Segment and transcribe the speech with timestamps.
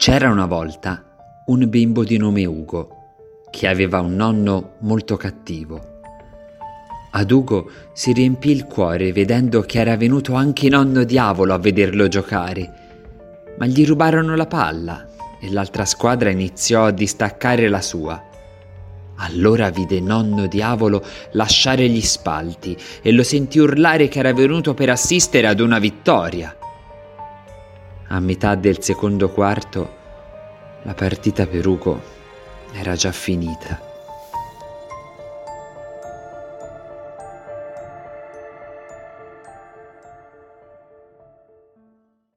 [0.00, 1.04] C'era una volta
[1.48, 2.88] un bimbo di nome Ugo
[3.50, 6.00] che aveva un nonno molto cattivo.
[7.10, 12.08] Ad Ugo si riempì il cuore vedendo che era venuto anche nonno diavolo a vederlo
[12.08, 12.72] giocare,
[13.58, 15.06] ma gli rubarono la palla
[15.38, 18.24] e l'altra squadra iniziò a distaccare la sua.
[19.16, 24.88] Allora vide nonno diavolo lasciare gli spalti e lo sentì urlare che era venuto per
[24.88, 26.56] assistere ad una vittoria.
[28.12, 29.88] A metà del secondo quarto
[30.82, 32.02] la partita per Ugo
[32.72, 33.89] era già finita.